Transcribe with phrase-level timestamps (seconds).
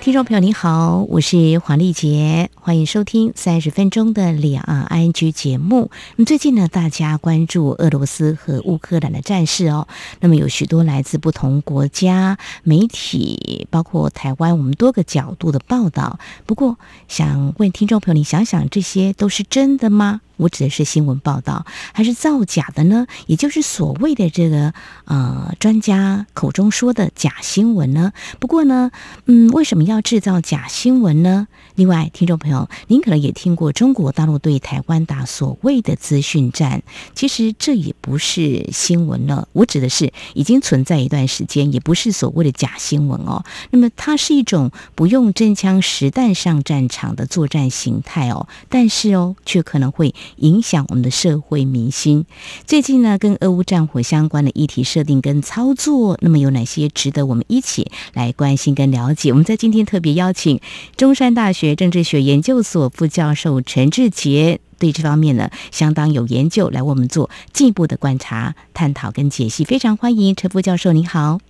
[0.00, 5.90] 听众朋友，你好，我是黄丽杰，欢迎收听三十分钟的两岸 ING 节目。
[6.16, 9.86] 那么最近呢，大家关注俄罗斯和乌克兰的战事哦。
[10.20, 16.18] 那么有许多来自不同国家媒体，包括台湾，我们多个角度的报道。
[16.46, 20.22] 不过，想问听众朋友，你想想，这些都是真的吗？
[20.38, 23.06] 我指的是新闻报道，还是造假的呢？
[23.26, 24.72] 也就是所谓的这个
[25.04, 28.14] 呃专家口中说的假新闻呢？
[28.38, 28.90] 不过呢，
[29.26, 31.48] 嗯，为什么要制造假新闻呢？
[31.74, 36.82] 另外，听众朋友，您可能也听过中国大陆对台湾打所谓的资讯战，
[37.14, 39.48] 其实这也不是新闻了。
[39.52, 43.44] 我指的是已经存在一段时间，也不是所谓的假新闻哦。
[43.70, 52.26] 那么它是一种不用真枪实弹上战场的作战形态哦，但是哦，却可能会影响我们的社会民心。
[52.66, 59.30] 最近呢，跟俄乌战火相关的议题设定跟操作，那么有哪些值得我们一起来关心跟了解？
[59.30, 60.60] 我们在今天特别邀请
[60.96, 61.76] 中山大学。
[61.76, 69.64] 政治学研究所副教授陈志杰对这方面呢相当有研究，来我们做进一步的观察、探讨跟解析。
[69.64, 71.40] 非常欢迎陈副教授，您好。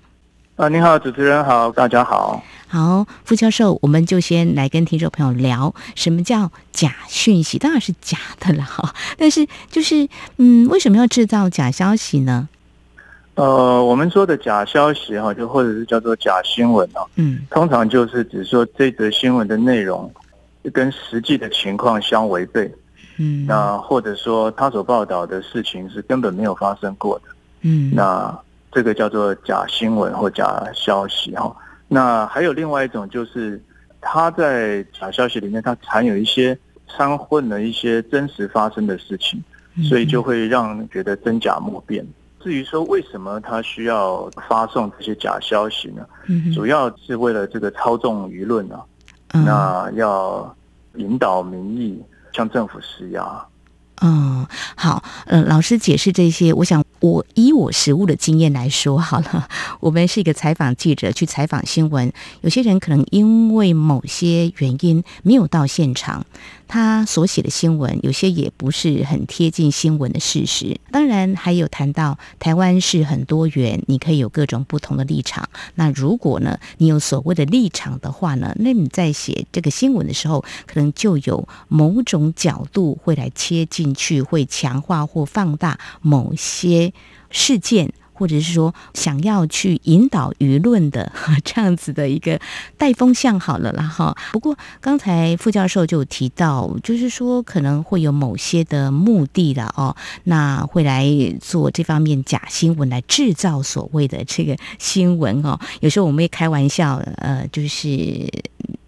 [0.57, 2.43] 啊，你好，主持人好，大家好。
[2.69, 8.95] 好，副教授，我们就先来跟听众朋友聊什么叫假讯息，当然是假的了哈。
[9.17, 12.49] 但是就是嗯，为什么要制造假消息呢？
[13.37, 20.13] 呃，我们说的假消息哈，就或者是叫做假新闻啊，嗯，通常就是指说这则新闻的内容
[20.73, 22.71] 跟实际的情况相违背，
[23.19, 27.25] 嗯，那或者说他所报道的事情是根本没有发生过的，
[27.63, 28.39] 嗯，那
[28.73, 31.55] 这个叫做假新闻或假消息哈。
[31.89, 33.61] 那还有另外一种就是
[34.01, 36.57] 他在假消息里面，它含有一些
[36.89, 39.43] 掺混了一些真实发生的事情，
[39.89, 42.07] 所以就会让人觉得真假莫辨。
[42.43, 46.07] 至于说为什么他需要发送这些假消息呢？
[46.55, 48.81] 主要是为了这个操纵舆论啊，
[49.33, 50.57] 那要
[50.95, 52.03] 引导民意
[52.33, 53.47] 向政府施压。
[54.03, 54.47] 嗯，
[54.77, 59.47] 好，嗯，老师解释这些，我想我以我实务的经验来说好了。
[59.81, 66.25] 我们是一个采访记者去采访新闻，有些人可能因为某些原因没有到现场。
[66.73, 75.49] 他所写的新闻有些也不是很贴近新闻的事实，当然还有谈到台湾是很多元，你可以有各种不同的立场。
[75.75, 86.93] 那如果呢，你有所谓的立场的话呢，那你在写这个新闻的时候，可能就有某种角度会来切进去，会强化或放大某些
[87.31, 87.93] 事件。
[88.21, 91.11] 或者是说想要去引导舆论的
[91.43, 92.39] 这样子的一个
[92.77, 94.15] 带风向好了啦哈。
[94.31, 101.07] 不过刚才副教授就提到，就是说可能会有某些的目的了哦，那会来
[101.41, 105.59] 做这方面假新闻来制造所谓的这个新闻哦。
[105.81, 108.29] 有时候我们会开玩笑，呃，就是。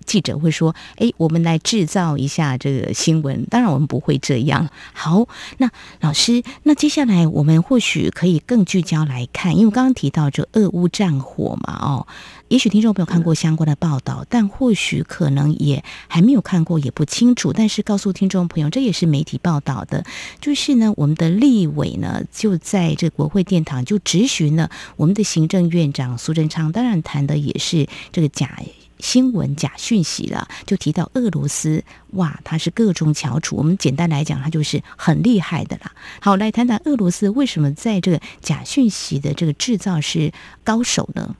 [0.02, 3.46] 记者会说：“哎，我们来制造一下这个新闻。
[3.46, 4.68] 当然，我们不会这样。
[4.92, 5.26] 好，
[5.58, 5.70] 那
[6.00, 12.06] 老师，那接下来我们或许可以更聚焦来看，因为刚刚提到这俄乌战火嘛，哦，
[12.48, 17.52] 也许听众朋友看过相关的报道，但或许可能也还没有看过，也不清楚。
[17.52, 20.04] 但是告诉听众朋友，这也是媒体报道的，
[20.40, 28.50] 就是呢，我们的立委呢就在这国会殿堂就质询了我们的行政院长苏贞昌，当然谈的也是这个假。”
[29.02, 31.82] 新闻假讯息了，就提到俄罗斯，
[32.12, 33.56] 哇，它是各中翘楚。
[33.56, 35.90] 我们简单来讲，它就是很厉害的啦。
[36.20, 40.32] 好，来谈谈俄罗斯为什么在这个假讯息的这个制造是
[40.62, 41.34] 高手呢？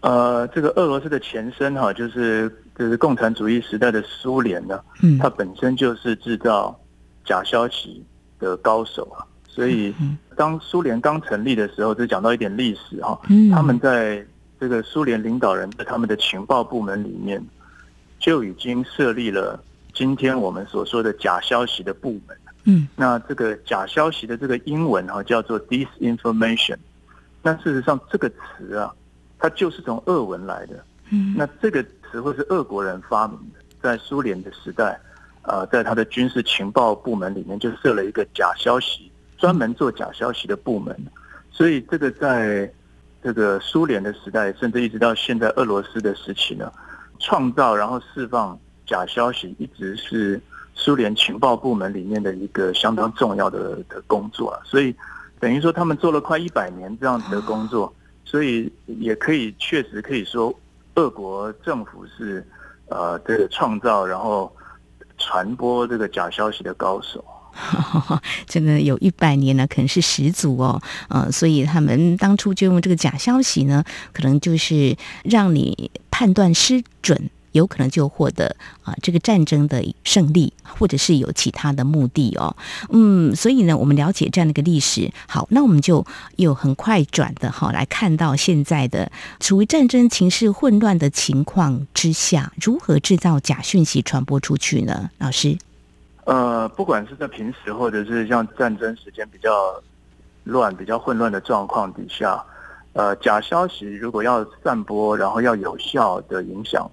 [0.00, 6.78] 呃，这个俄罗斯的前身哈，就是就是共产主义时代的苏联呢，嗯，它本身就是制造
[7.24, 8.04] 假消息
[8.38, 9.24] 的高手啊。
[9.48, 9.94] 所以，
[10.36, 13.18] 当苏联刚成立的时候，就讲到一点历史哈，
[13.50, 14.22] 他们在。
[14.62, 17.44] 这个苏联领导人在他们的情报部门里面，
[18.20, 19.60] 就已经设立了
[19.92, 22.36] 今天我们所说的假消息的部门。
[22.62, 26.76] 嗯，那这个假消息的这个英文哈叫做 disinformation。
[27.42, 28.94] 那事实上这个词啊，
[29.36, 30.84] 它就是从俄文来的。
[31.10, 34.96] 嗯，那这个词汇是俄国人发明的，在苏联的时代，
[35.42, 40.96] 呃，在他的军事情报部门里面就设了一个假消息，专门做假消息的部门。
[41.50, 42.72] 所以这个在。
[43.22, 46.72] 这个苏联的时代，甚至一直到现在俄罗斯的时期呢，
[47.20, 50.40] 创造然后释放假消息，一直是
[50.74, 54.60] 苏联情报部门里面的一个相当重要的的工作啊。
[54.64, 54.94] 所以
[55.38, 57.92] 等于说他们做了快一百年这样子的工作，
[58.24, 60.52] 所以也可以确实可以说，
[60.96, 62.44] 俄国政府是
[62.88, 64.54] 呃，这个创造然后
[65.16, 67.24] 传播这个假消息的高手。
[68.46, 77.30] 这个有一百年呢，可能是始祖哦，呃，所以他们当初就用这个假消息呢，可能就是让你判断失准。
[77.52, 82.56] 有可能就获得啊这个战争的胜利，或者是有其他的目的哦。
[82.88, 85.12] 嗯，所以呢，我们了解这样的一个历史。
[85.26, 86.06] 好，那我们就
[86.36, 95.10] 有很快转的哈来看到现在的处于战争情势混乱的情况之下，如何制造假讯息传播出去呢？
[95.18, 95.58] 老师，
[96.24, 99.50] 呃，不管是在平时或者是像战争时间比较
[100.44, 102.44] 乱、比较混乱的状况底下，
[102.92, 106.90] 呃，假消息如果要散播，然后要有效的影响。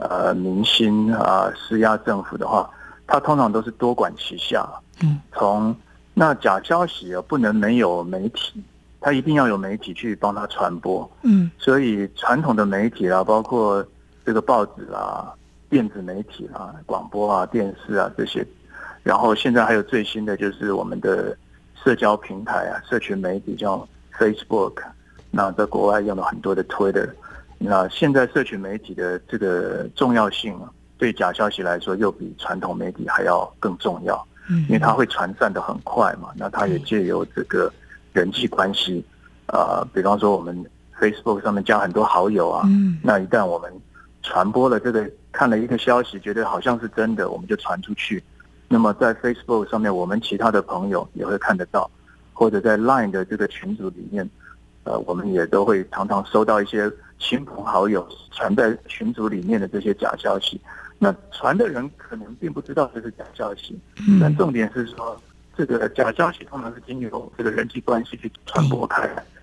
[0.00, 2.70] 呃，民心啊，施压政府的话，
[3.04, 4.64] 它通常都是多管齐下。
[5.02, 5.74] 嗯，从
[6.14, 8.62] 那假消息啊，不能没有媒体，
[9.00, 11.10] 它一定要有媒体去帮它传播。
[11.22, 13.84] 嗯，所以传统的媒体啊，包括
[14.24, 15.34] 这个报纸啊、
[15.68, 18.46] 电子媒体啊、广播啊、电视啊这些，
[19.02, 21.36] 然后现在还有最新的就是我们的
[21.82, 23.86] 社交平台啊、社群媒体叫
[24.18, 24.82] Facebook，
[25.30, 27.08] 那在国外用了很多的 Twitter。
[27.58, 36.30] 那现在社群媒体的这个重要性啊，对假消息来说又比传统媒体还要更重要，嗯，因为它会传散的很快嘛。
[36.36, 37.72] 那它也借由这个
[38.12, 39.04] 人际关系，
[39.46, 40.64] 呃，比方说我们
[41.00, 43.72] Facebook 上面加很多好友啊，嗯，那一旦我们
[44.22, 48.22] 传播了这个看了一个消息，觉得好像是真的，我们就传出去。
[48.68, 51.90] 那么在 Facebook 上面，我们其他的朋友也会看得到，
[52.32, 54.28] 或者在 Line 的这个群组里面，
[54.84, 56.90] 呃，我们也都会常常收到一些。
[57.20, 60.60] 亲朋好友传在群组里面的这些假消息，
[61.00, 63.76] 那传的人可能并不知道这是假消息，
[64.20, 65.20] 但重点是说，
[65.56, 69.14] 这个假消息通常是经由这个人际关系去传播开来。
[69.16, 69.37] 嗯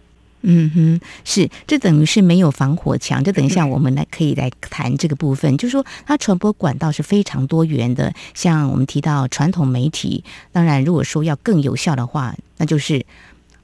[0.47, 3.23] 嗯哼，是，这等于是没有防火墙。
[3.23, 8.13] 这等一下我们来可以来谈这个部分，就是说它传播管道是非常多元的。
[8.33, 13.05] 像我们提到传统媒体，当然如果说要更有效的话，那就是。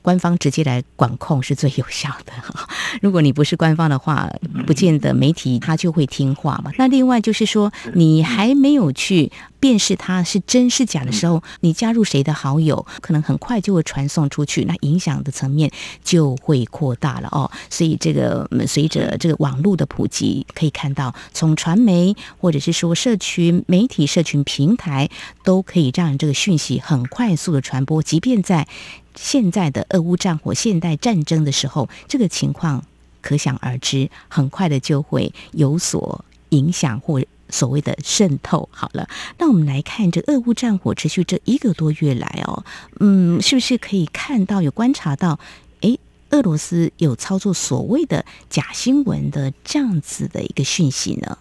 [0.03, 2.33] 官方直接来管控是最有效的。
[3.03, 4.27] 如果你不是官方的话，
[4.65, 6.71] 不见得媒体他就会听话嘛。
[6.79, 9.31] 那另外就是说，你还没有去
[9.61, 15.71] 辨识它是真是假的时候，你加入谁的好友，可能很快就会传送出去，那影响的层面
[16.03, 17.49] 就会扩大了哦。
[17.69, 25.09] 所以这个随着这个网络的普及，可以看到从传媒或者是说社群媒体、社群平台，
[25.45, 28.67] 都可以让这个讯息很快速的传播，即便在。
[29.13, 32.85] 现在的俄乌战火、现代战争的时候，这个情况
[33.19, 38.67] 可想而知，很快的就会有所影响或所谓的渗透。
[38.71, 39.07] 好了，
[39.37, 42.63] 那我们来看这俄乌战火持续这一个多月来哦，
[42.99, 45.39] 嗯，是不是可以看到有观察到，
[45.81, 45.97] 哎，
[46.31, 51.37] 俄罗斯有操作所谓的假新闻的这样子的一个讯息呢？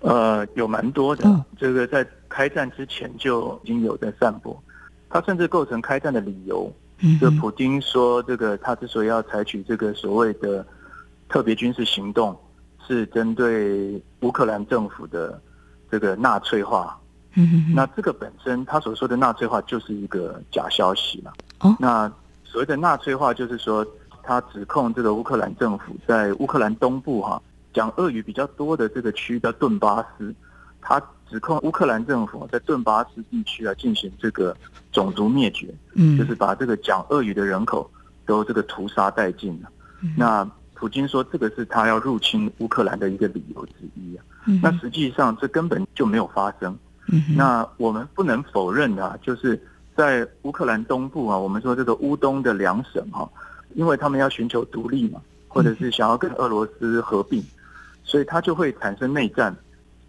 [0.00, 4.60] 呃，有蛮多的，这个在开战之前就已经有在散播，
[5.08, 6.72] 它甚至构成开战的理由。
[7.20, 10.64] 就普京说，这个他之所以要采取这个所谓的
[11.28, 12.36] 特别军事行动，
[12.86, 15.40] 是针对乌克兰政府的
[15.90, 16.98] 这个纳粹化。
[17.34, 21.32] 嗯，那这个本身他所说的纳粹化就是一个假消息了。
[21.60, 22.10] 哦，那
[22.44, 23.86] 所谓的纳粹化就是说，
[24.22, 27.40] 他指控这个乌克兰政府在乌克兰东部哈
[27.72, 30.34] 讲俄语比较多的这个区叫顿巴斯，
[30.80, 31.02] 他。
[31.30, 34.54] 指控乌克兰政府在顿巴斯地区啊进行这个
[34.92, 37.90] 种族灭绝，嗯，就是把这个讲俄语的人口
[38.26, 39.70] 都这个屠杀殆尽了。
[40.14, 40.46] 那
[40.82, 44.24] 普京说这个是他要入侵乌克兰的一个理由之一啊。
[44.60, 46.76] 那实际上这根本就没有发生。
[47.36, 49.56] 那我们不能否认啊，就是
[49.94, 53.30] 在乌克兰东部啊，我们说这个乌东的两省哈，
[53.74, 57.40] 因为他们要寻求独立嘛，或者是想要跟俄罗斯合并，
[58.02, 59.54] 所以它就会产生内战。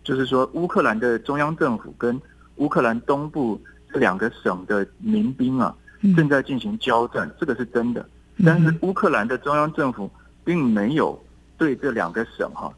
[0.03, 2.19] 就是说，乌克兰的中央政府跟
[2.55, 3.61] 乌克兰东部
[3.93, 5.75] 这两个省的民兵啊，
[6.17, 8.03] 正在进行交战，这个是真的。
[8.43, 10.09] 但是乌克兰的中央政府
[10.43, 11.21] 并没有
[11.57, 12.71] 对这两个省哈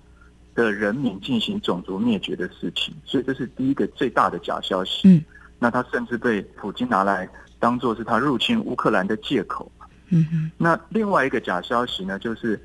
[0.54, 5.08] 的人民进行种族灭绝的事情，所以这是第一个最大的假消息。
[5.08, 5.24] 嗯，
[5.60, 7.28] 那他甚至被普京拿来
[7.60, 9.72] 当做是他入侵乌克兰的借口。
[10.10, 10.52] 嗯哼。
[10.58, 12.60] 那另外一个假消息呢，就是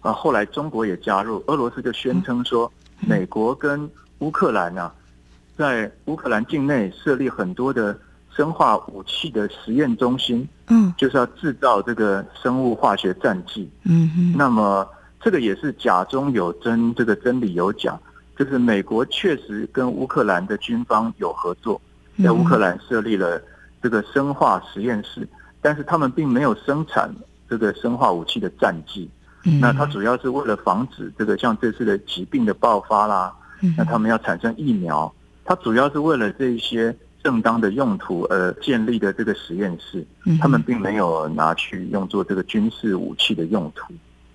[0.00, 4.92] 啊，后来中国也加入，俄罗斯就宣称说，美国跟乌克兰啊，
[5.56, 7.98] 在乌克兰境内设立很多的
[8.34, 14.34] 生化武器的实验中心，嗯，就是要制造这个生物化学战剂，嗯哼。
[14.36, 14.88] 那么
[15.20, 17.98] 这个也是假中有真，这个真理有假，
[18.36, 21.80] 就是美国确实跟乌克兰的军方有合作，
[22.22, 23.40] 在乌克兰设立了
[23.82, 25.28] 这个生化实验室，
[25.60, 27.14] 但是他们并没有生产
[27.48, 29.08] 这个生化武器的战剂。
[29.60, 33.34] 那它主要是为了防止这个像这次的疾病的爆发啦，
[33.76, 35.12] 那他们要产生疫苗，
[35.44, 40.04] 它主要是为了这一些正当的用途而建立的这个实验室，
[40.40, 43.94] 他们并没有拿去用作这个军事武器的用途。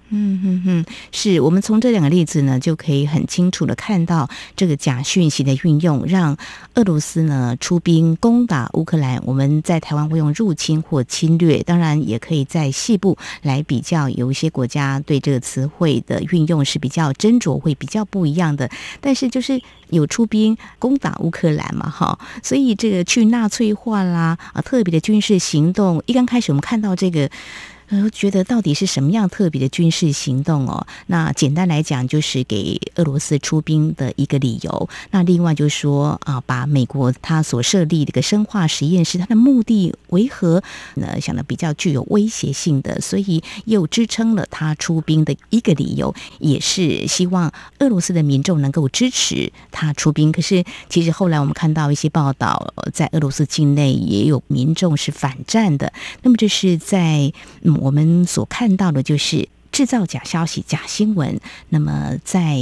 [0.10, 6.38] 嗯哼哼，是我们从这两个例子呢，就可以很清楚的看到这个假讯息的运用，让
[6.76, 9.22] 俄罗斯呢出兵攻打乌克兰。
[9.26, 18.70] 我们在台湾会用入侵或侵略，当然也可以在细部来比较，有一些国家对这个词汇的运用是比较斟酌，会比较不一样的。
[19.02, 27.30] 但是就是有出兵攻打乌克兰嘛，哈，所以这个去纳粹化啦啊，特别的军事行动，一刚开始我们看到这个。
[27.90, 30.86] 呃，觉得到底是什么样特别的军事行动哦？
[31.06, 34.90] 那简单来讲，就是给俄罗斯出兵的一个理由。
[35.12, 40.62] 那另外就是说啊，把美国他所设立的一个生化实验室，它的目的为何？
[40.96, 50.34] 呢，想的比较具有威胁性的，所以又支撑了他出兵的一个理由，也是希望俄罗斯的民众能够支持他出兵。
[50.34, 55.94] 可是，其实后来我们看到一些报道，在俄罗斯境内也有民众是反战的。
[56.24, 57.77] 那么，这是在嗯。
[57.80, 61.40] 我们所看到的就是制造假消息、假新闻。
[61.70, 62.58] 那么在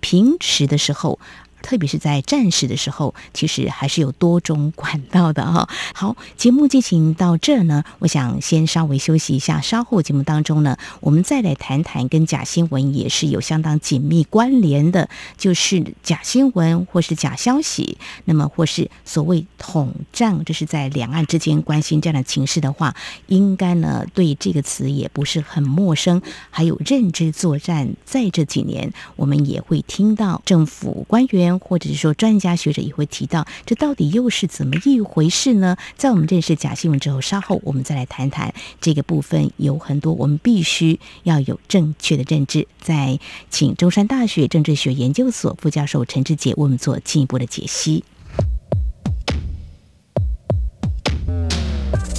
[0.00, 1.18] 平时的时候。
[1.62, 5.68] 特别是在战时的时候，其实还是有多种管道的哈。
[5.94, 22.94] 好，节目进行到这呢，我想先稍微休息一下，稍后节目当中呢，我们再来谈谈跟假新闻也是有相当紧密关联的，就是假新闻或是假消息，那么或是所谓统战，这是在两岸之间关心这样的情势的话，
[23.26, 26.22] 应该呢对这个词也不是很陌生。
[26.50, 31.49] 还有认知作战，在这几年我们也会听到政府官员。
[31.58, 35.76] 或者是说，专家学者也会提到，这到底又是怎么一回事呢？
[35.96, 39.50] 在我们认识假新闻之后，稍后我们再来谈谈这个部分。
[39.56, 42.66] 有很多我们必须要有正确的认知。
[42.80, 43.18] 再
[43.50, 48.04] 请中山大学政治学研究所副教授陈志杰为我们做进一步的解析。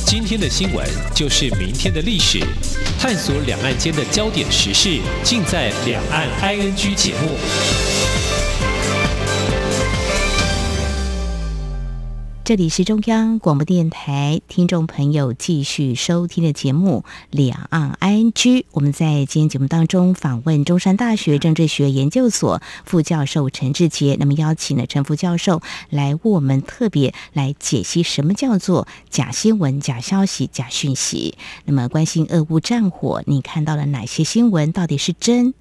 [0.06, 0.86] 今天的新闻
[1.16, 2.40] 就是明天的历史，
[3.00, 8.01] 探索两岸间的焦点时事，尽在《两岸 ING》节目。
[12.44, 18.32] 这里是中央广播电台听众朋友继续收听的节目《两岸 ING》。
[18.72, 31.38] 我们在今天节目当中访问中山大学政治学研究所副教授陈志杰，那么邀请了陈副教授来为我们特别来解析什么叫做假新闻、假消息、假讯息。
[31.66, 34.72] 那么关心俄乌战火，你看到了哪些新闻？
[34.72, 35.54] 到底是真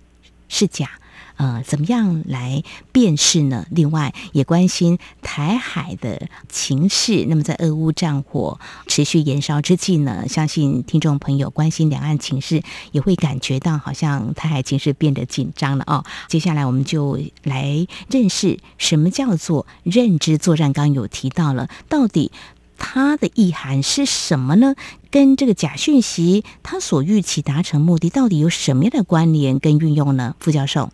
[0.49, 1.00] 是假？
[1.40, 3.64] 呃，怎么样来辨识呢？
[3.70, 7.25] 另外，也关心台海的情势。
[7.30, 16.04] 那么，在俄乌战火持续延烧之际呢，相信听众朋友关心两岸情势，也会感觉到好像台海情势变得紧张了哦。
[16.28, 20.75] 接下来，我们就来认识什么叫做认知作战。
[20.75, 22.30] 刚有提到了，到底
[22.76, 24.75] 它的意涵是什么呢？
[25.11, 30.37] 跟这个假讯息，它所预期达成目的，到底有什么样的关联跟运用呢？
[30.38, 30.90] 副教授。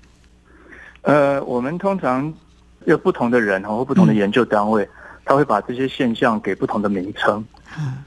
[1.06, 2.34] 呃，我们通常
[2.84, 4.88] 有不同的人或不同的研究单位，
[5.25, 7.44] 他会把这些现象给不同的名称。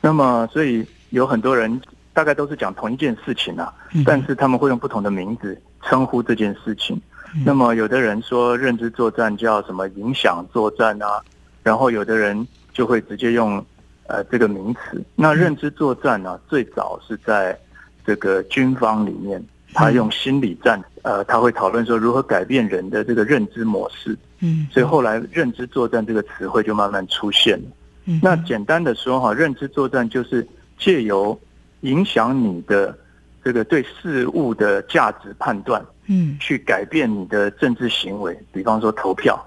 [0.01, 1.79] 那么，所以有很多人
[2.13, 3.73] 大概都是讲同一件事情啊，
[4.05, 7.01] 但是他们会用不同的名字称呼这件事情。
[7.45, 11.23] 那么，有的人说认知作战叫什么影响作战啊，
[11.63, 13.63] 然后有的人就会直接用
[14.07, 15.01] 呃这个名词。
[15.15, 17.57] 那认知作战呢，最早是在
[18.05, 19.41] 这个军方里面。
[19.73, 24.17] 他用心理战，呃，他会讨论说如何改变人的这个认知模式。
[24.39, 27.65] 嗯，所以后来认知作战这个词汇就慢慢出现了。
[28.05, 30.47] 嗯，那简单的说哈，认知作战就是
[30.77, 31.39] 借由
[31.81, 32.97] 影响你的
[33.43, 38.37] 这个对事物的价值判断，嗯，去改变你的政治行为。
[38.51, 39.39] 比方说投票，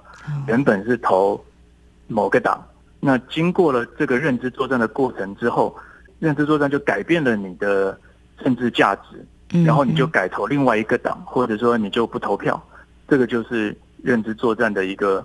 [0.47, 1.43] 原本是投
[2.07, 2.63] 某个党，
[3.01, 5.75] 那经过了这个认知作战的过程之后，
[6.19, 7.99] 认知作战就改变了你的
[8.45, 9.27] 政治价值。
[9.65, 12.61] 然后你就改投另外一个党，或者说你就不投票，
[13.07, 15.25] 这个就是认知作战的一个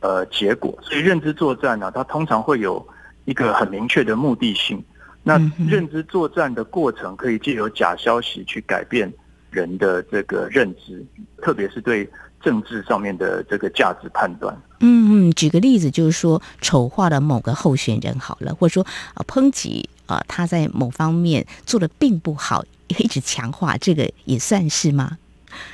[0.00, 0.76] 呃结果。
[0.82, 2.84] 所以认知作战呢，它通常会有
[3.24, 4.82] 一个很明确的目的性。
[5.22, 9.12] 那认知作战的过程可以借由假消息去改变
[9.50, 11.04] 人的这个认知，
[11.42, 12.08] 特别是对
[12.40, 14.56] 政治上面的这个价值判断。
[14.80, 22.64] 嗯嗯，举个例子，就是说丑化了某个候选人好了，或者说啊抨击啊他在某方面做的并不好。
[22.98, 25.18] 一直强化这个也算是吗？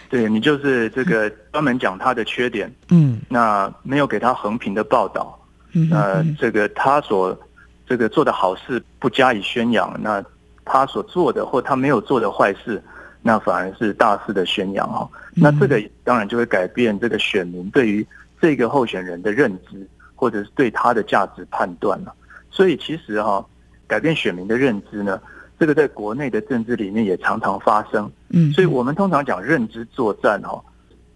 [0.08, 5.38] 对你就是这个专门讲他的缺点，嗯，那没有给他横平的报道，
[5.72, 7.38] 嗯，那这个他所
[7.86, 10.24] 这个做的好事不加以宣扬，那
[10.64, 12.82] 他所做的或他没有做的坏事，
[13.22, 18.06] 那反而是大肆的宣扬哈，那这个当然就会改变这个选民对于。
[18.40, 22.12] 这个候选人的认知，或者是对他的价值判断了。
[22.50, 23.42] 所以其实哈，
[23.86, 25.18] 改变选民的认知呢，
[25.64, 28.10] 这个在国内的政治里面也常常发生。
[28.28, 30.62] 嗯，所以我们通常讲认知作战哈，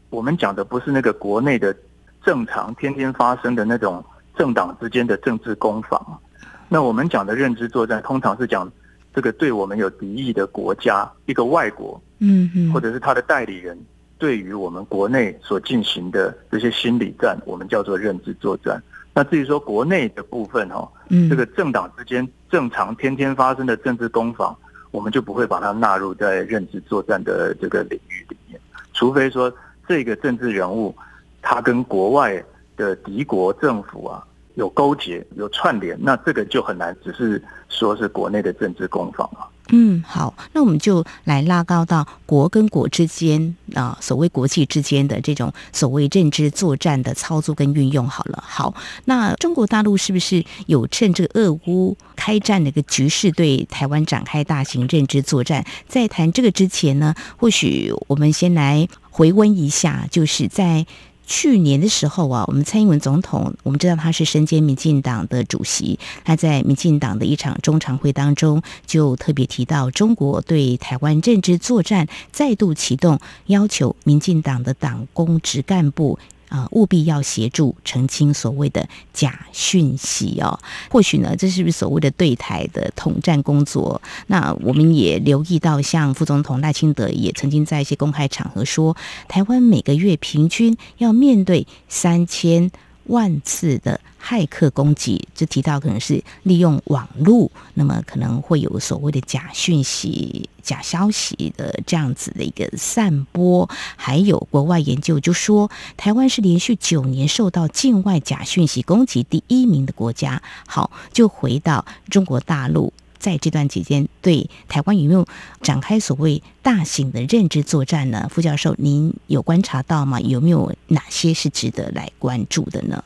[0.09, 1.77] 我们讲的不是那个国内的
[2.25, 4.03] 正常天天发生的那种
[4.35, 6.19] 政党之间的政治攻防。
[6.67, 8.73] 那我们讲的认知作战，通常是讲
[9.15, 13.79] 这个对我们有敌意的国家，一个外国，嗯嗯，或者是他的代理人，
[14.17, 18.83] 对于我们国内所进行的这些心理战，我们叫做认知作战。
[19.13, 20.91] 那至于说国内的部分哈，
[21.29, 24.57] 这个政党之间正常天天发生的政治攻防，
[24.91, 28.61] 我们就不会把它纳入在认知作战的这个领域里面，
[28.93, 29.53] 除非说
[29.87, 30.95] 这个政治人物
[31.43, 32.43] 他跟国外
[32.77, 34.25] 的敌国政府啊。
[34.55, 39.47] 有勾结、有串联，那这个就很难，只是说是国内的政治攻防啊。
[39.71, 48.43] 嗯，好，那我们就来拉高到国跟国之间啊，所谓国际之间的这种所谓认知作战的操作跟运用好了。
[48.47, 55.65] 好，那中国大陆是不是有趁这个俄乌开战的一个局势，对台湾展开大型认知作战？
[55.87, 60.87] 在谈这个之前呢，或许我们先来回温一下，就是在。
[61.29, 76.19] 去年的时候啊，我们蔡英文总统，我们知道他是身兼民进党的主席，他在民进党的一场中常会当中，就特别提到中国对台湾政治作战再度启动，要求民进党的党工职干部。
[76.49, 80.59] 啊，务必要协助澄清所谓的假讯息哦。
[80.91, 84.01] 或许呢，这是不是所谓的对台的统战工作？
[84.27, 88.97] 那我们也留意到，像副总统赖清德也曾经在一些公开场合说，
[89.29, 92.71] 台湾每个月平均要面对三千。
[93.09, 103.69] 万次的骇客攻击，就提到可能是利用网络，那么可能会有所谓的假讯息、假消息的这样子的一个散播。
[103.97, 110.43] 还有国外研究就说，台湾是连续九年受到境外假讯息攻击第一名的国家。
[110.67, 112.93] 好，就回到中国大陆。
[113.19, 115.27] 在这段期间，对台湾有没有
[115.61, 118.29] 展开所谓大型的认知作战呢？
[118.31, 120.21] 副教授，您有观察到吗？
[120.21, 123.03] 有没有哪些是值得来关注的呢？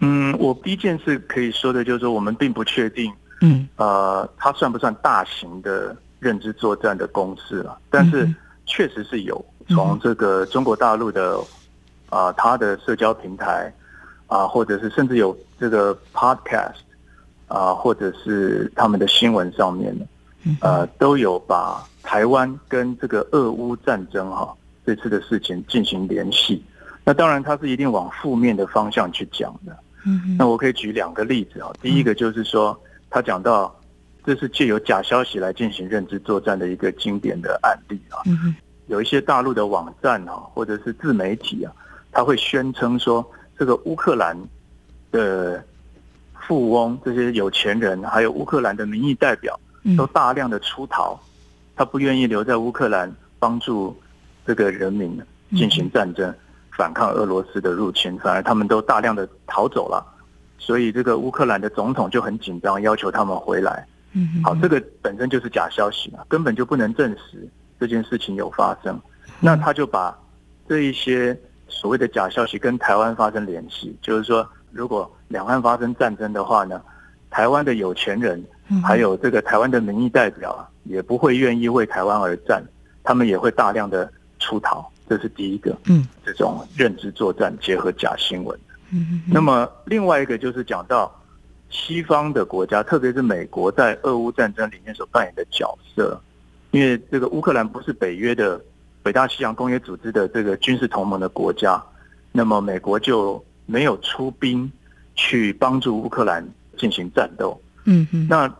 [0.00, 7.78] 嗯，我第一件事可以说的就是说，我们并不确定，嗯，呃，它算不算大型的认知作战的公式了？
[7.90, 8.28] 但是
[8.66, 11.38] 确实是有，从这个中国大陆的
[12.08, 13.72] 啊，它的社交平台
[14.26, 16.74] 啊，或者是甚至有这个 podcast。
[17.50, 20.06] 啊，或者是他们的新闻上面呢，
[20.60, 26.62] 呃，都有把台湾跟这个俄乌战争哈这次的事情进行联系。
[27.04, 29.76] 那当然，他是一定往负面的方向去讲的。
[30.06, 31.72] 嗯，那我可以举两个例子啊。
[31.82, 32.78] 第一个就是说，
[33.10, 33.74] 他讲到
[34.24, 38.22] 这是借由假消息来进行认知作战的一个经典的案例啊。
[38.26, 38.54] 嗯
[38.86, 41.72] 有一些大陆的网站啊，或者是自媒体啊，
[42.12, 44.36] 他会宣称说这个乌克兰
[45.10, 45.64] 的。
[46.50, 49.56] 富翁这些有钱人，还有乌克兰的民意代表，
[49.96, 51.16] 都大量的出逃，
[51.76, 53.08] 他不愿意留在乌克兰
[53.38, 53.96] 帮助
[54.44, 55.16] 这个人民
[55.50, 56.34] 进行战争，
[56.72, 60.04] 反抗俄罗斯的入侵，反而他们都大量的逃走了，
[60.58, 63.86] 所以这个乌克兰的总统就很紧张，要求他们回来。
[64.42, 69.00] 好，这个本身就是假消息嘛，根本就不能证实这件事情有发生。
[69.38, 70.18] 那他就把
[70.68, 74.44] 这一些所谓的假消息跟台湾发生联系，就是说。
[74.72, 76.82] 如果两岸发生战争的话呢，
[77.30, 78.44] 台湾的有钱人，
[78.82, 82.60] 还有这个台湾的民意代表啊，也不会愿意为台湾而战，
[83.04, 85.70] 他们也会大量的出逃，这是第一个。
[85.86, 88.58] 嗯，这种认知作战结合假新闻。
[88.90, 91.08] 嗯，那么另外一个就是讲到
[91.68, 96.20] 西方的国家，特别是美国在俄乌战争里面所扮演的角色，
[96.72, 98.60] 因为这个乌克兰不是北约的
[99.00, 101.80] 北大西洋公约组织的这个军事同盟的国家，
[102.32, 103.40] 那么美国就。
[103.66, 104.68] 没有出兵
[105.20, 106.42] 去帮助乌克兰
[106.78, 108.50] 进行战斗，嗯嗯，那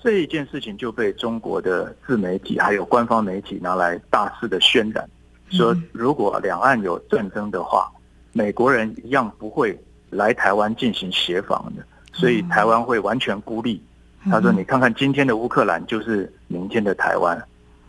[0.00, 5.04] 这一件事情就被中国的自媒体还有官方媒体拿来大肆的渲染，
[5.50, 7.90] 说如果两岸有战争的话，
[8.32, 9.76] 美国人一样不会
[10.10, 13.82] 来台湾进行协防的，所以台湾会完全孤立。
[14.30, 17.36] 他说：“你看看今天的乌克兰，就是明天的台湾，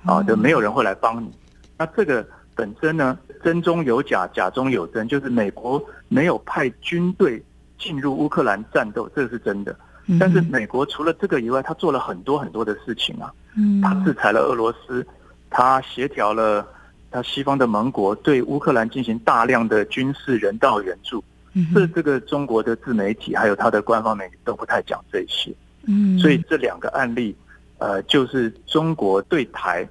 [0.05, 1.29] 啊，就没有人会来帮你。”
[1.77, 2.25] 那这个。
[2.57, 7.39] 本身呢，真中有假，假中有真，就是美国没有派军队
[7.77, 9.75] 进入乌克兰战斗，这是真的。
[10.19, 13.31] 但是美国除了这个以外，他做了很多很多的事情啊。
[13.55, 15.05] 嗯，他制裁了俄罗斯，
[15.49, 16.65] 他协调了
[17.11, 21.23] 他西方的盟国对乌克兰进行大量的军事人道援助。
[21.53, 25.53] 嗯，这这个中国的自媒体还有他的官方媒体都不太讲这些。
[25.85, 27.35] 嗯，所以这两个案例，
[27.77, 29.87] 呃，就是中国对台。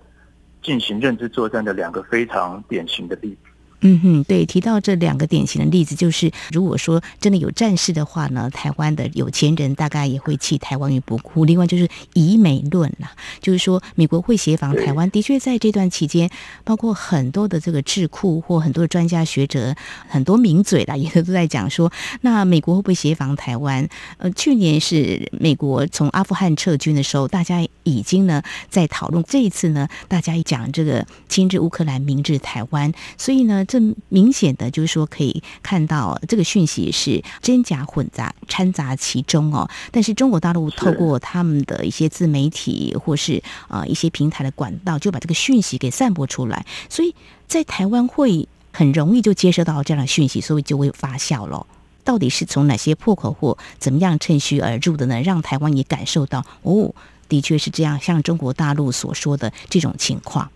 [0.62, 3.45] 进行认知作战的两个非常典型的例子。
[3.80, 11.44] 嗯哼，对，提到这两个典型的例子，就是如果说真的有战事的话呢，台湾的有钱人大概也会弃台湾于不顾。
[11.44, 16.30] 另外就是以美论啦，就是说美国会协防台湾，的确在这段期间，
[16.64, 19.74] 包括很多的这个智库或很多的专家学者，
[20.08, 23.86] 很多名嘴啦，也都在讲说，那美国会不会协防台湾？
[24.16, 33.64] 呃，去年是美国从阿富汗撤军的时候，大家已经呢在讨论，这一次呢，大家一讲这个亲日乌克兰，明日台湾，所以呢。
[33.66, 39.68] 这明显的就是说，可以看到这个讯息是真假混杂掺杂其中哦。
[39.90, 46.64] 但是中国大陆透过他们的一些自媒体或是啊一些平台的管道，就把这个讯息给散播出来。
[46.88, 47.14] 所以
[47.46, 51.66] 在台湾会很容易就接收到这样的讯息，所以就会发酵了。
[52.04, 55.20] 到底是从哪些破口或怎么样趁虚而入的呢？
[55.22, 56.94] 让台湾也感受到哦，
[57.28, 60.48] 的确是这样，像中国大陆所说的这种情况。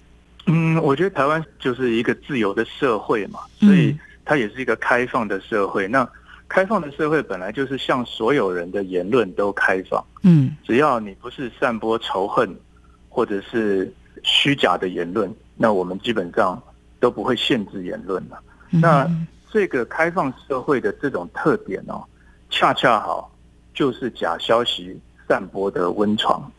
[0.46, 5.86] 嗯，我觉得台湾就是一个自由的社会嘛，所以它也是一个开放的社会。
[5.86, 6.08] 那
[6.48, 12.52] 开放的社会本来就是向所有人的言论都开放，嗯，只要你不是散播仇恨
[13.08, 13.92] 或者是
[14.24, 16.60] 虚假的言论，那我们基本上
[16.98, 18.40] 都不会限制言论了。
[18.70, 19.08] 那
[19.52, 22.02] 这个开放社会的这种特点哦，
[22.48, 23.30] 恰恰好
[23.74, 24.98] 就是假消息
[25.28, 26.50] 散播的温床，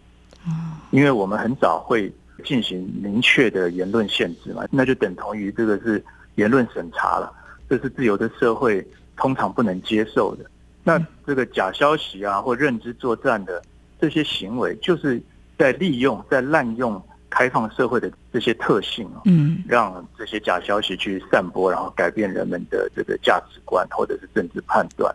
[0.92, 2.14] 因为我们很早会。
[2.42, 6.04] 进行明确的言论限制嘛，那就等同于这个是
[6.36, 7.32] 言论审查了，
[7.70, 10.46] 这是自由的社会通常不能接受的。
[10.84, 13.62] 那这个假消息啊，或认知作战的
[14.00, 15.22] 这些行为，就是
[15.58, 25.14] 在利用、在滥用开放社会的这些特性啊，嗯，让这些假消息去散播，然后改变人们的这个价值观或者是政治判断。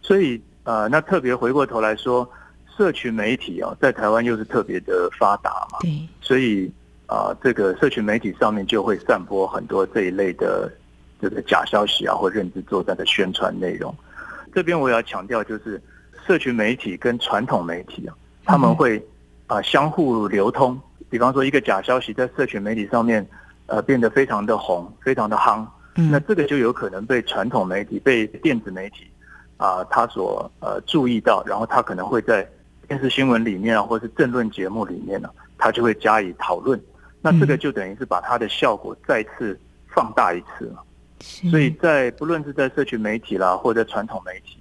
[0.00, 2.28] 所以，呃，那特别回过头来说。
[2.76, 6.70] 社群媒体啊，在台湾又是特别的发达嘛，对，所以
[7.06, 10.72] 啊，这个社群媒体上面就会散播很多这一类的
[11.20, 13.94] 这个假消息啊，或认知作战的宣传内容。
[14.54, 15.80] 这边我要强调，就是
[16.26, 19.00] 社群媒体跟传统媒体啊，他们会
[19.46, 20.80] 啊相互流通。
[21.10, 23.26] 比方说，一个假消息在社群媒体上面
[23.66, 29.06] 呃变得非常的红，非常的夯，那这个就有可能被传统媒体、被电子媒体
[29.58, 32.48] 啊，他所呃注意到，然后他可能会在。
[32.92, 36.78] 电视新闻里面啊，或是政论节目里面呢，他就会加以讨论。
[37.22, 40.84] 那这个就等于是把它的效果再次放大一次了。
[41.18, 44.58] 所以在不论是在社群媒体啦，或者传统媒体，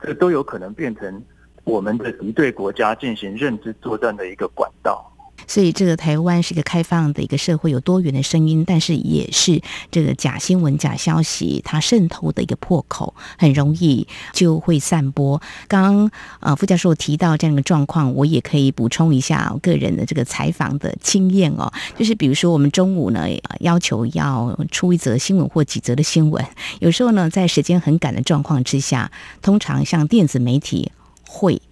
[0.00, 1.22] 这都有可能变成
[1.64, 5.12] 我们的敌对国家进行认知作战的一个管道。
[5.46, 15.40] 所以，这个台湾是一个开放的一个社会，有多元的声音，但是也是这个假新闻、假消息它渗透的一个破口，很容易就会散播。
[15.68, 21.72] 刚刚呃，副教授提到这样的状况，我也可以补充一下个人的这个采访的经验哦。
[21.96, 23.26] 就是比如说，我们中午呢
[23.60, 26.44] 要求要出一则新闻或几则的新闻，
[26.80, 29.10] 有时候呢在时间很赶的状况之下，
[29.42, 30.90] 通常像电子媒体
[31.26, 31.62] 会。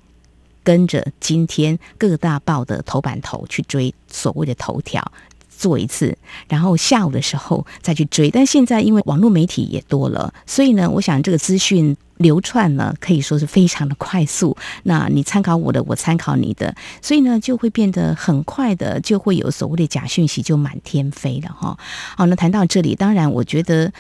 [0.65, 5.13] 跟着今天各大报的头版头去追所谓的头条，
[5.57, 6.17] 做一次，
[6.49, 8.31] 然后下午的时候再去追。
[8.31, 14.57] 但现在因为网络媒体也多了，所以呢，我想这个资讯流窜呢可以说是非常的快速。
[14.85, 21.79] 那你参考我的，我参考你的，所以呢就会变得很快的，就会有所谓的假讯息就满天飞了哈。
[22.17, 23.93] 好，那谈到这里，当然我觉得。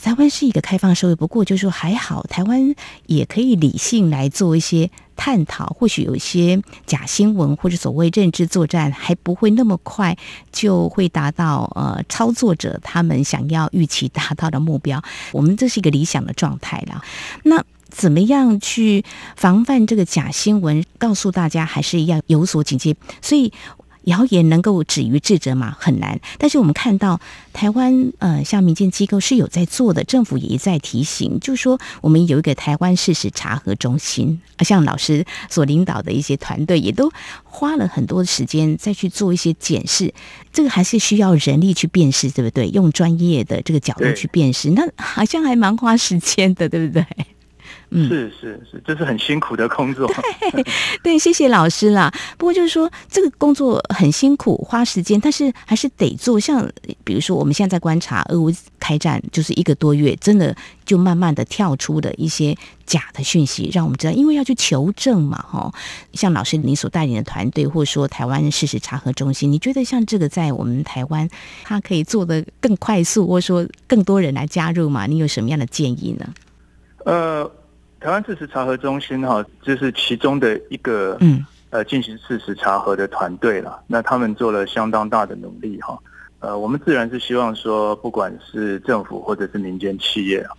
[0.00, 2.74] 台湾是一个开放社会，不过就是说还好，台湾
[3.06, 5.66] 也可以理性来做一些探讨。
[5.66, 10.16] 或许有一些假新闻或者所谓认知作战，还不会那么快
[10.52, 15.02] 就会达到呃操作者他们想要预期达到的目标。
[15.32, 17.02] 我们这是一个理想的状态了。
[17.42, 19.04] 那怎么样去
[19.34, 20.84] 防范这个假新闻？
[20.98, 22.94] 告诉大家还是要有所警戒。
[23.20, 23.52] 所以。
[24.06, 25.76] 谣言能够止于智者吗？
[25.78, 26.18] 很难。
[26.38, 27.20] 但是我们看到
[27.52, 37.10] 台湾，呃，像民间机构是有在做的，政府也一再提醒，就是说我们有一个台湾事实查核中心，啊，像老师所领导的一些团队，也都
[37.44, 40.12] 花了很多时间再去做一些检视。
[40.52, 42.68] 这个还是需要人力去辨识，对不对？
[42.68, 47.04] 用专业的这个角度去辨识，那好像还蛮花时间的，对不对？
[47.92, 50.10] 是是是，这是很辛苦的工作。
[50.52, 50.64] 对
[51.02, 52.12] 对，谢谢老师啦。
[52.36, 56.38] 不过就是说，这个工作很辛苦，花时间，但是还是得做。
[56.38, 56.68] 像
[57.04, 65.72] 比如说，我们现在在观察俄乌开战，就是一个多月，真的就慢慢的跳出的一些假的讯息，让我们知道，因为要去求证嘛，哈。
[66.12, 71.28] 像老师你所带领的团队，或者说台湾事实查核中心，你觉得像这个在我们台湾，
[71.62, 75.06] 它可以做的更快速，或者说更多人来加入嘛？
[75.06, 76.34] 你有什么样的建议呢？
[77.04, 77.48] 呃。
[78.06, 83.82] 台湾事实查核中心哈，就是其中的一个，嗯，呃，进行事实查核的团队了。
[83.88, 85.98] 那他们做了相当大的努力哈。
[86.38, 90.54] 呃，我们自然是希望说，不管是政府或者是民间企业啊，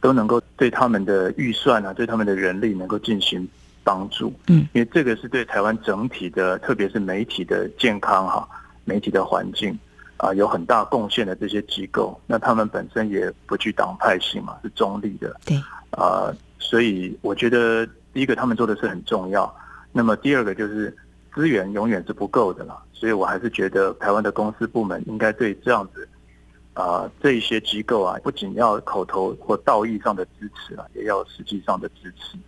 [0.00, 3.48] 都能够对他们的预算啊，对他们的人力能够进行
[3.82, 4.32] 帮助。
[4.46, 8.48] 嗯，因为这个是对台湾整体的，特别是媒体的健康哈，
[8.84, 9.76] 媒体的环境
[10.18, 15.34] 啊，有很大贡献的这些机构，那他们本身也不具党派性嘛，是中立的。
[15.44, 15.56] 对，
[15.90, 19.52] 啊，所以我觉得第一个他们做的是很重要。
[19.92, 20.96] 那么第二个就是
[21.34, 26.08] 资源永远是不够的了，所以我还是觉得台湾的公司部门应该对这样子
[26.72, 32.38] 啊这一些机构啊，不仅要口头或道义上的支持啊，也要实际上的支持。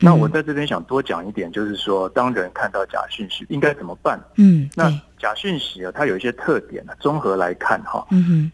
[0.00, 4.18] 那我在这边想多讲一点，就是说，当人看到假讯息，应该怎么办？
[4.36, 8.06] 嗯，那假讯息啊，它有一些特点呢，综合来看哈，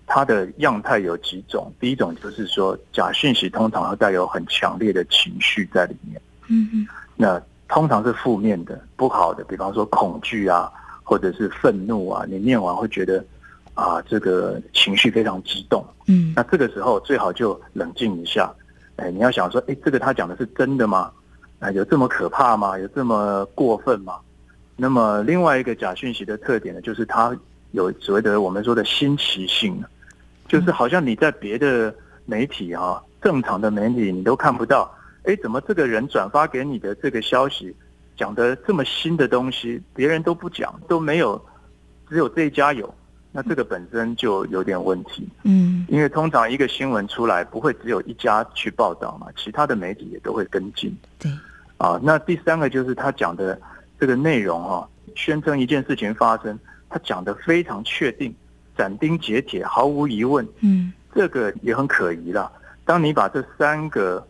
[0.06, 1.72] 它的样态有几种。
[1.80, 6.20] 第一种就是说，假讯息通常会带有很强烈的情绪在里面。
[6.48, 7.42] 嗯嗯，那。
[7.68, 10.70] 通常是负面的、不好的，比方说恐惧啊，
[11.02, 13.24] 或者是愤怒啊，你念完会觉得
[13.74, 15.85] 啊，这个情绪非常激动。
[16.06, 18.48] 嗯，那这个时候最好就冷静一下。
[18.94, 21.11] 哎，你要想说，哎，这个他讲的是真的吗？
[21.59, 22.79] 啊，有这么可怕吗？
[22.79, 24.19] 有这么过分吗？
[24.77, 27.35] 那么另外一个假讯息的特点呢，就是它
[27.73, 29.83] 有所谓的我们说的新奇性，
[30.47, 31.95] 就是好像你在别的
[32.27, 34.95] 媒体啊，正常的媒体你都看不到。
[35.25, 37.75] 哎，怎么这个人转发给你的这个消息
[38.16, 41.42] 讲的这么新的东西，别人都不讲，都没有，
[42.09, 42.95] 只有这一家有，
[43.37, 45.29] 那这个本身就有点问题。
[45.42, 50.96] 嗯，因为通常一个新闻出来，不会只有一家去报道嘛，其他的媒体也都会跟进。
[51.18, 51.31] 对，
[51.77, 53.61] 啊，那第三个就是他讲的
[54.01, 58.35] 这个内容哈，宣称一件事情发生，他讲的非常确定，
[58.75, 60.49] 斩钉截铁，毫无疑问。
[60.61, 62.51] 嗯，这个也很可疑啦。
[62.87, 64.27] 当你把这三个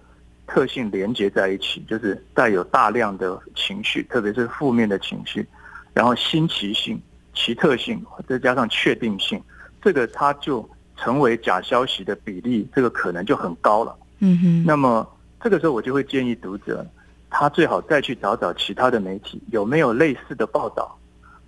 [0.49, 5.47] 特性连接在一起，就是带有大量的情绪，特别是负面的情绪，
[5.95, 7.01] 然后新奇性、
[7.37, 9.40] 奇特性，再加上确定性，
[9.81, 13.94] 这个它就成为假消息的比例，这个可能就很高了。
[14.18, 14.64] 嗯哼。
[14.66, 15.09] 那么
[15.40, 16.85] 这个时候，我就会建议读者，
[17.31, 20.99] 他最好再去找找其他的媒体有没有类似的报道。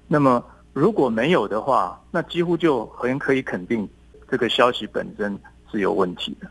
[0.07, 3.89] 那么如果没有的话，那几乎就很可以肯定
[4.31, 5.37] 这个消息本身
[5.73, 6.49] 是有问题的。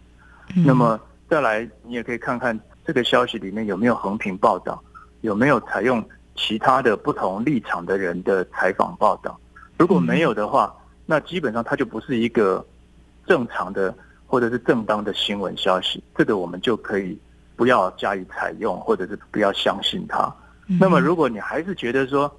[0.65, 0.99] 那么。
[1.29, 4.81] 再来，你也可以看看这个消息里面有没有横屏报道，
[5.19, 6.01] 有没有采用
[6.37, 9.37] 其他的不同立场的人的采访报道。
[9.77, 10.73] 如果没有的话，
[11.05, 12.65] 那基本上它就不是一个
[13.25, 13.93] 正常的
[14.25, 16.01] 或者是正当的新闻消息。
[16.15, 17.17] 这个我们就可以
[17.55, 20.33] 不要加以采用，或者是不要相信它。
[20.79, 22.33] 那么，如果你还是觉得说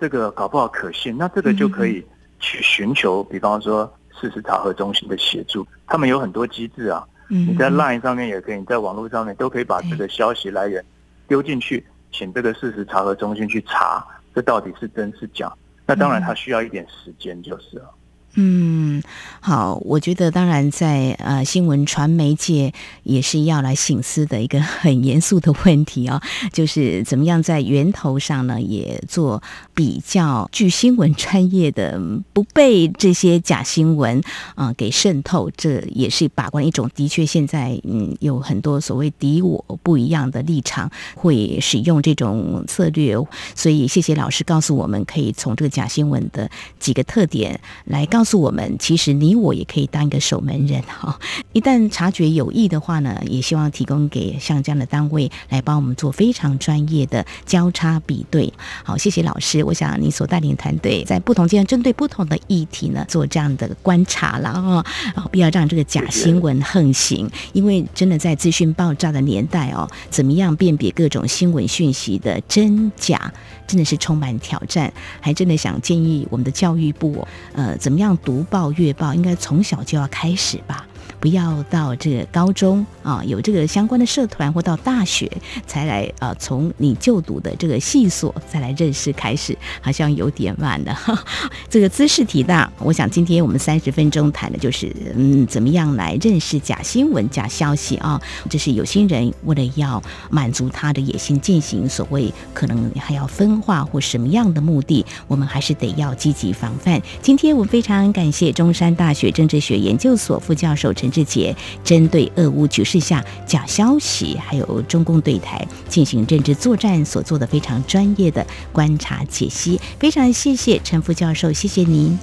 [0.00, 2.04] 这个搞不好可信，那这个就可以
[2.40, 7.04] 去寻求，比方说事实查核中心的协助，他们有很多机制啊。
[7.28, 10.84] 你在 LINE 上面也可以，你在网络上面都可以把这个消息来源
[11.26, 11.84] 丢进去，
[12.16, 15.52] 请这个事实查核中心去查，这到底是真是假？
[15.84, 17.93] 那当然，它需要一点时间，就是了。
[18.36, 19.00] 嗯，
[19.38, 22.72] 好，我觉得当然在呃新闻传媒界
[23.04, 26.20] 也是要来醒思的一个 很严肃的问题哦，
[26.52, 29.40] 就是怎么样在源头上呢也做
[29.72, 32.00] 比较具新闻专业的，
[32.32, 34.20] 不被这些假新闻
[34.56, 36.90] 啊给渗透，这也是把关一种。
[36.92, 43.16] 的确，现在嗯有很多所谓敌我不一样的立场会使用这种策略，
[43.54, 48.23] 所以谢谢老师告诉我们，可以从这个假新闻的几个特点来告。
[48.24, 51.20] 告诉我们，其实你我也可以当一个守门人哈。
[51.52, 58.50] 一旦察觉有异的话呢，也希望提供给像这样的单位来帮我们做非常专业的交叉比对。
[58.82, 59.62] 好，谢谢老师。
[59.62, 67.30] 我想你所带领团队在不同阶段针对不同的议题呢，做这样的观察了啊，不要让这个假新闻横行。
[67.52, 73.30] 因为真的在资讯爆炸的年代哦，怎么样辨别各种新闻讯息的真假，
[73.66, 74.92] 真的是充满挑战。
[75.20, 78.16] 还真的想建议我们的教育部，呃，怎么样？
[78.24, 80.86] 读报阅报应该从小就要开始吧。
[81.24, 85.26] 不要到这个高中啊，有这个相关的社团，或到大学
[85.66, 90.94] 才来啊，从你就读的这个系所再来认识开始，好像有点慢了。
[91.70, 98.20] 这个姿势体大，我想今天我们三十分钟谈的就是，嗯，怎么样来认识假新闻、假消息啊？
[98.50, 107.00] 这是有心人为了要满足他的野心，进行所谓可能还要分化或什么样的目的，我们还是得要积极防范。
[107.22, 111.13] 今天我非常感谢中山大学政治学研究所副教授陈。
[111.14, 122.18] 志杰针对俄乌局势下假消息，还有中共对台进行认知作战所做的非常专业的观察解析，非常谢谢陈副教授，谢谢您，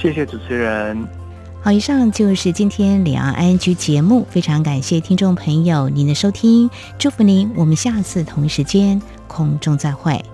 [0.00, 1.04] 谢谢主持人。
[1.60, 10.24] 好，以上就是今天两岸安居节目，非常感谢听众朋友您的收听，祝福您，我们下次同一时间空中再会。